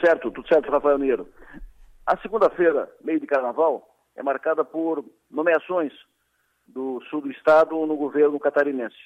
[0.00, 1.28] certo, tudo certo, Rafael Neiro.
[2.06, 5.92] A segunda-feira, meio de carnaval, é marcada por nomeações
[6.66, 8.96] do sul do estado no governo catarinense.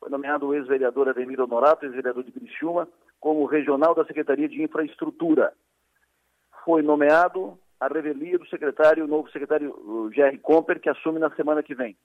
[0.00, 2.88] Foi nomeado o ex-vereador Ademir Honorato, ex-vereador de Criciúma,
[3.20, 5.52] como regional da Secretaria de Infraestrutura.
[6.64, 11.62] Foi nomeado a revelia do secretário, o novo secretário Jerry Comper, que assume na semana
[11.62, 11.96] que vem.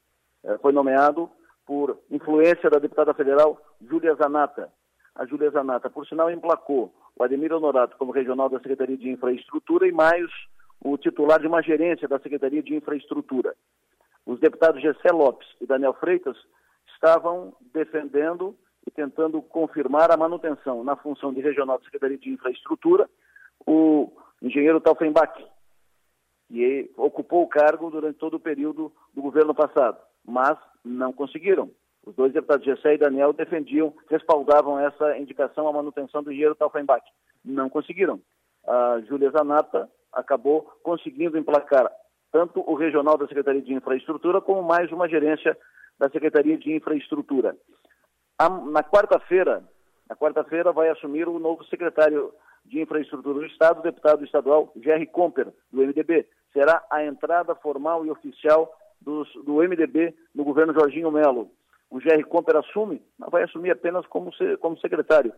[0.44, 1.30] É, foi nomeado
[1.66, 4.72] por influência da deputada federal Júlia Zanata.
[5.16, 9.88] A Júlia Zanata, por sinal, emplacou o Ademir Honorato como regional da Secretaria de Infraestrutura
[9.88, 10.26] e mais
[10.84, 13.56] o titular de uma gerência da Secretaria de Infraestrutura.
[14.26, 16.38] Os deputados Gessé Lopes e Daniel Freitas
[16.94, 23.10] estavam defendendo e tentando confirmar a manutenção na função de regional da Secretaria de Infraestrutura
[23.66, 24.12] o
[24.42, 25.34] engenheiro Taufenbach,
[26.50, 31.70] que ocupou o cargo durante todo o período do governo passado, mas não conseguiram.
[32.06, 37.04] Os dois deputados Gessé e Daniel defendiam, respaldavam essa indicação à manutenção do engenheiro Taufenbach.
[37.44, 38.20] Não conseguiram.
[38.68, 41.90] A Júlia Zanata acabou conseguindo emplacar
[42.32, 45.58] tanto o regional da Secretaria de Infraestrutura como mais uma gerência
[45.98, 47.56] da Secretaria de Infraestrutura.
[48.40, 49.64] na quarta-feira,
[50.10, 52.34] na quarta-feira vai assumir o novo secretário
[52.66, 56.28] de Infraestrutura do Estado, o deputado estadual Jerry Comper, do MDB.
[56.52, 61.52] Será a entrada formal e oficial dos, do MDB no governo Jorginho Melo.
[61.94, 65.32] O Jerry Comper assume, mas vai assumir apenas como, como secretário.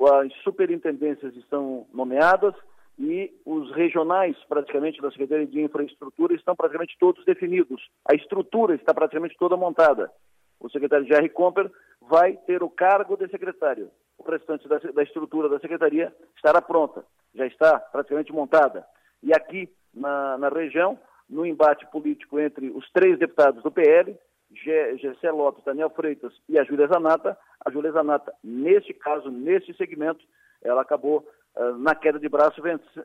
[0.00, 2.54] As superintendências estão nomeadas,
[2.98, 7.90] e os regionais, praticamente, da Secretaria de Infraestrutura estão praticamente todos definidos.
[8.10, 10.10] A estrutura está praticamente toda montada.
[10.58, 11.70] O secretário Jerry Comper
[12.00, 13.90] vai ter o cargo de secretário.
[14.16, 18.82] O restante da, da estrutura da secretaria estará pronta, já está praticamente montada.
[19.22, 20.98] E aqui, na, na região,
[21.28, 24.18] no embate político entre os três deputados do PL,
[24.50, 30.24] Gessé Lopes, Daniel Freitas e a Júlia Zanata, a Júlia Zanata, neste caso, neste segmento,
[30.62, 32.62] ela acabou ah, na queda de braço,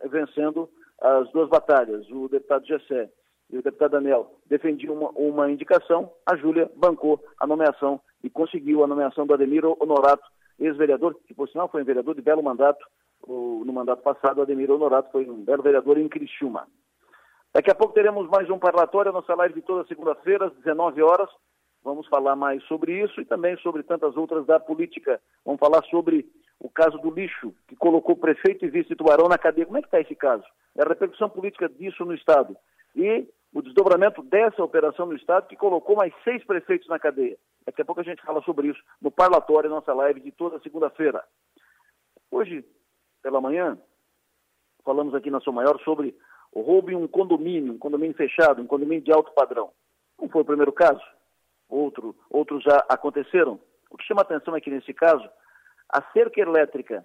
[0.10, 0.70] vencendo
[1.02, 2.10] as duas batalhas.
[2.10, 3.10] O deputado Gessé
[3.50, 8.84] e o deputado Daniel defendiam uma, uma indicação, a Júlia bancou a nomeação e conseguiu
[8.84, 10.24] a nomeação do Ademir Honorato,
[10.60, 12.84] ex-vereador, que por sinal foi um vereador de belo mandato,
[13.28, 16.68] no mandato passado, Ademir Honorato foi um belo vereador em Criciúma.
[17.54, 21.04] Daqui a pouco teremos mais um parlatório, a nossa live de toda segunda-feira, às 19
[21.04, 21.30] horas.
[21.84, 25.22] Vamos falar mais sobre isso e também sobre tantas outras da política.
[25.46, 26.26] Vamos falar sobre
[26.60, 29.68] o caso do lixo, que colocou prefeito e vice de Tubarão na cadeia.
[29.68, 30.44] Como é que está esse caso?
[30.76, 32.58] É a repercussão política disso no Estado.
[32.96, 37.38] E o desdobramento dessa operação no Estado, que colocou mais seis prefeitos na cadeia.
[37.68, 41.24] Daqui a pouco a gente fala sobre isso no parlatório, nossa live de toda segunda-feira.
[42.32, 42.66] Hoje,
[43.22, 43.78] pela manhã,
[44.84, 46.16] falamos aqui na Sua Maior sobre
[46.52, 49.72] o roubo em um condomínio, um condomínio fechado, um condomínio de alto padrão.
[50.20, 51.02] Não foi o primeiro caso,
[51.74, 53.60] Outro, outros já aconteceram.
[53.90, 55.28] O que chama atenção é que, nesse caso,
[55.90, 57.04] a cerca elétrica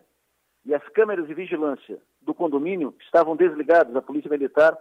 [0.63, 3.97] e as câmeras de vigilância do condomínio estavam desligadas.
[3.97, 4.77] A Polícia Militar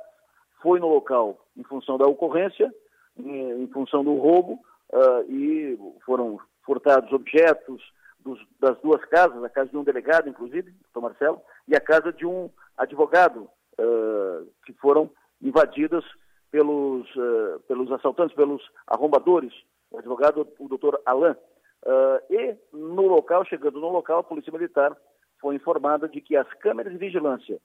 [0.61, 2.69] foi no local em função da ocorrência,
[3.17, 4.59] em função do roubo,
[4.91, 7.81] uh, e foram furtados objetos
[8.19, 12.11] dos, das duas casas, a casa de um delegado, inclusive, doutor Marcelo, e a casa
[12.11, 13.49] de um advogado,
[13.79, 15.09] uh, que foram
[15.41, 16.03] invadidas
[16.51, 19.53] pelos, uh, pelos assaltantes, pelos arrombadores,
[19.91, 21.35] o advogado, o doutor Alain.
[21.83, 24.95] Uh, e no local, chegando no local, a Polícia Militar
[25.39, 27.59] foi informada de que as câmeras de vigilância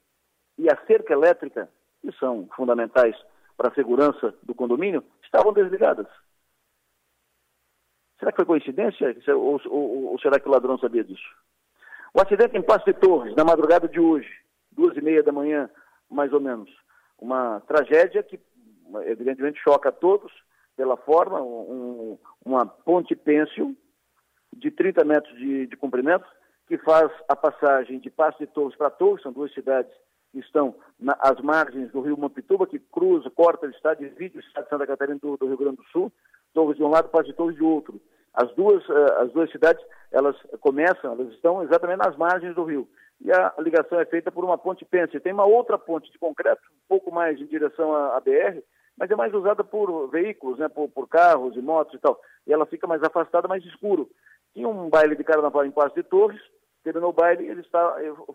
[0.57, 1.69] e a cerca elétrica,
[2.01, 3.15] que são fundamentais
[3.57, 6.07] para a segurança do condomínio, estavam desligadas.
[8.19, 11.27] Será que foi coincidência ou, ou, ou será que o ladrão sabia disso?
[12.13, 14.29] O acidente em Passo de Torres, na madrugada de hoje,
[14.75, 15.69] duas e meia da manhã,
[16.09, 16.69] mais ou menos.
[17.19, 18.39] Uma tragédia que,
[19.05, 20.31] evidentemente, choca a todos
[20.75, 23.75] pela forma, um, uma ponte pêncil
[24.55, 26.25] de 30 metros de, de comprimento,
[26.67, 29.91] que faz a passagem de Passo de Torres para Torres, são duas cidades
[30.31, 34.39] que estão na, às margens do rio Mampituba, que cruza, corta o estado, divide o
[34.39, 36.11] estado de Santa Catarina do, do Rio Grande do Sul,
[36.53, 38.01] Torres de um lado, Passo de Torres de outro.
[38.33, 42.87] As duas, uh, as duas cidades, elas começam, elas estão exatamente nas margens do rio.
[43.21, 45.21] E a ligação é feita por uma ponte pêncil.
[45.21, 48.61] Tem uma outra ponte de concreto, um pouco mais em direção à, à BR,
[48.97, 52.19] mas é mais usada por veículos, né, por, por, carros e motos e tal.
[52.45, 54.09] E ela fica mais afastada, mais escuro.
[54.53, 56.41] Tinha um baile de carnaval em Passo de Torres,
[56.83, 57.65] terminou o baile e eles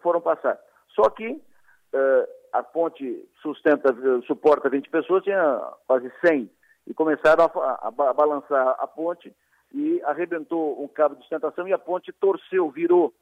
[0.01, 0.59] foram passar.
[0.95, 3.95] Só que uh, a ponte sustenta,
[4.27, 6.51] suporta 20 pessoas, tinha quase 100.
[6.87, 9.35] E começaram a, a, a balançar a ponte
[9.73, 13.13] e arrebentou um cabo de sustentação e a ponte torceu, virou.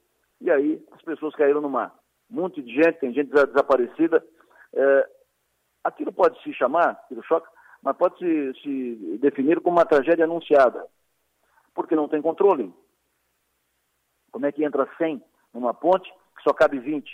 [0.40, 1.94] E aí as pessoas caíram no mar.
[2.30, 4.24] Um monte de gente, tem gente desaparecida.
[4.72, 5.16] Uh,
[5.86, 7.46] Aquilo pode se chamar, aquilo choque,
[7.80, 10.84] mas pode se, se definir como uma tragédia anunciada,
[11.72, 12.74] porque não tem controle.
[14.32, 15.22] Como é que entra 100
[15.54, 17.08] numa ponte que só cabe 20?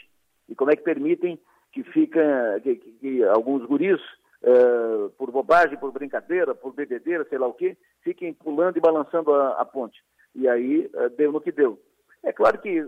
[0.48, 1.38] E como é que permitem
[1.70, 4.00] que, fica, que, que, que alguns guris,
[4.42, 9.32] uh, por bobagem, por brincadeira, por bebedeira, sei lá o quê, fiquem pulando e balançando
[9.32, 10.02] a, a ponte.
[10.34, 11.78] E aí uh, deu no que deu.
[12.24, 12.80] É claro que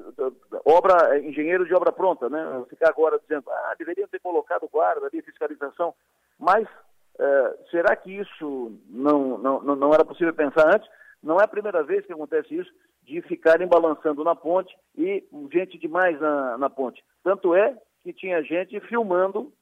[0.65, 2.65] obra, engenheiro de obra pronta, né?
[2.69, 5.93] Ficar agora dizendo, ah, deveriam ter colocado guarda ali, fiscalização.
[6.39, 10.89] Mas uh, será que isso não, não, não era possível pensar antes?
[11.21, 12.71] Não é a primeira vez que acontece isso,
[13.03, 17.03] de ficarem balançando na ponte e gente demais na, na ponte.
[17.25, 19.53] Tanto é que tinha gente filmando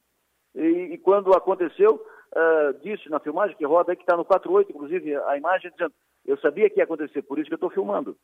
[0.55, 5.15] e, e quando aconteceu, uh, disse na filmagem que roda que está no 48, inclusive
[5.15, 5.93] a imagem dizendo,
[6.25, 8.15] eu sabia que ia acontecer, por isso que eu estou filmando.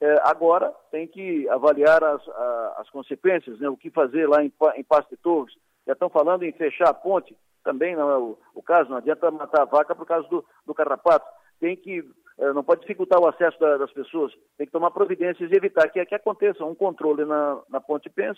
[0.00, 4.52] É, agora tem que avaliar as, a, as consequências, né, o que fazer lá em,
[4.76, 5.54] em Pasto de Torres.
[5.86, 9.30] Já estão falando em fechar a ponte, também não é o, o caso, não adianta
[9.30, 11.26] matar a vaca por causa do, do carrapato.
[11.60, 12.04] Tem que
[12.38, 15.88] eh, não pode dificultar o acesso da, das pessoas, tem que tomar providências e evitar
[15.88, 18.32] que, que aconteça um controle na, na ponte né,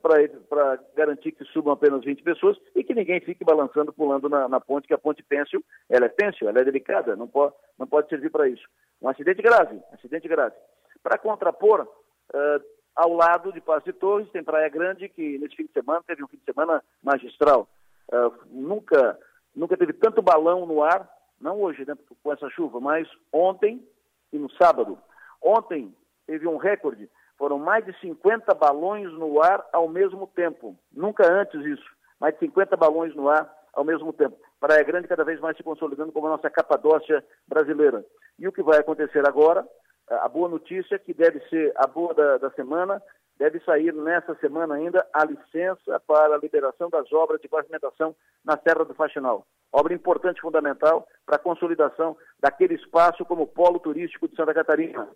[0.00, 4.60] para garantir que subam apenas 20 pessoas e que ninguém fique balançando, pulando na, na
[4.60, 8.08] ponte, que a ponte Pêncio, ela é Pêncio, ela é delicada, não pode, não pode
[8.08, 8.66] servir para isso.
[9.00, 10.54] Um acidente grave, acidente grave.
[11.02, 12.64] Para contrapor, uh,
[12.96, 16.24] ao lado de Passo de Torres, tem Praia Grande, que nesse fim de semana teve
[16.24, 17.68] um fim de semana magistral.
[18.12, 19.18] Uh, nunca,
[19.54, 21.08] nunca teve tanto balão no ar
[21.42, 23.84] não hoje, né, com essa chuva, mas ontem
[24.32, 24.96] e no sábado.
[25.42, 25.94] Ontem
[26.24, 27.10] teve um recorde,
[27.42, 30.78] foram mais de 50 balões no ar ao mesmo tempo.
[30.92, 31.82] Nunca antes isso,
[32.20, 34.36] mais de 50 balões no ar ao mesmo tempo.
[34.60, 38.04] Praia Grande cada vez mais se consolidando como a nossa Capadócia brasileira.
[38.38, 39.66] E o que vai acontecer agora,
[40.08, 43.02] a boa notícia, que deve ser a boa da, da semana,
[43.36, 48.56] deve sair nessa semana ainda a licença para a liberação das obras de pavimentação na
[48.56, 49.44] Serra do Faxinal.
[49.72, 55.08] Obra importante fundamental para a consolidação daquele espaço como polo turístico de Santa Catarina.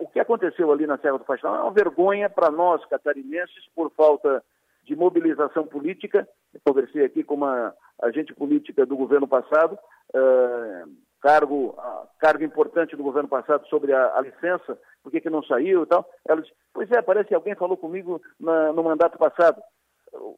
[0.00, 3.90] O que aconteceu ali na Serra do Faxinal é uma vergonha para nós catarinenses por
[3.90, 4.42] falta
[4.84, 6.26] de mobilização política.
[6.54, 9.78] Eu conversei aqui com uma agente política do governo passado,
[10.14, 10.90] uh,
[11.20, 11.76] cargo,
[12.18, 15.86] cargo importante do governo passado sobre a, a licença por que, que não saiu e
[15.86, 16.08] tal.
[16.26, 19.60] Ela disse, pois é, parece que alguém falou comigo na, no mandato passado.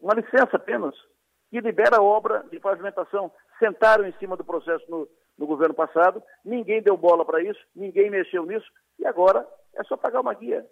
[0.00, 0.94] Uma licença apenas,
[1.50, 3.30] que libera obra de pavimentação.
[3.58, 8.10] Sentaram em cima do processo no, no governo passado, ninguém deu bola para isso, ninguém
[8.10, 8.66] mexeu nisso,
[8.98, 10.64] e agora é só pagar uma guia.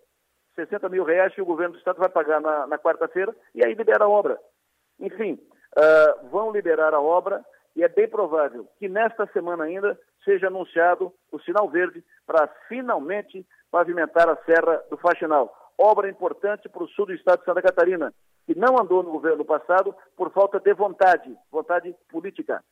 [0.54, 3.74] 60 mil reais que o governo do Estado vai pagar na, na quarta-feira, e aí
[3.74, 4.38] libera a obra.
[4.98, 5.38] Enfim,
[5.76, 7.44] uh, vão liberar a obra,
[7.76, 13.46] e é bem provável que nesta semana ainda seja anunciado o sinal verde para finalmente
[13.70, 15.54] pavimentar a Serra do Faxinal.
[15.78, 18.12] Obra importante para o sul do estado de Santa Catarina,
[18.48, 22.64] que não andou no governo passado por falta de vontade, vontade política.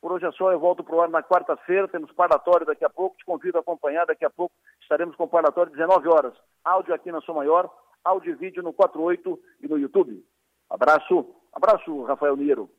[0.00, 2.88] Por hoje é só, eu volto para o ar na quarta-feira, temos parlatório daqui a
[2.88, 6.34] pouco, te convido a acompanhar, daqui a pouco estaremos com parlatório 19 horas.
[6.62, 7.68] Áudio aqui na Sua Maior,
[8.04, 10.24] áudio e vídeo no 48 e no YouTube.
[10.70, 12.70] Abraço, abraço, Rafael Niero.